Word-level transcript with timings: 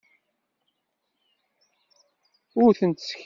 Ur 2.63 2.71
tent-sseknayeɣ. 2.79 3.19